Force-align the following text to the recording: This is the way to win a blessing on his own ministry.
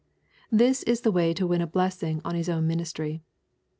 This 0.51 0.81
is 0.81 1.01
the 1.01 1.11
way 1.11 1.31
to 1.35 1.45
win 1.45 1.61
a 1.61 1.67
blessing 1.67 2.21
on 2.25 2.33
his 2.33 2.49
own 2.49 2.65
ministry. 2.65 3.21